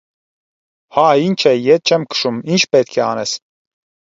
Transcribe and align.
-Հա, 0.95 1.03
ի՛նչ 1.25 1.37
է, 1.51 1.53
ետ 1.65 1.91
չե՛մ 1.91 2.09
քշում, 2.15 2.41
ի՛նչ 2.55 2.61
պետք 2.77 2.99
է 3.03 3.07
անես: 3.13 3.37